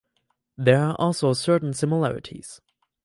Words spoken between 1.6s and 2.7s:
similarities.